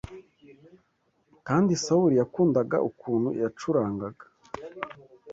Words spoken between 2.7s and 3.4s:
ukuntu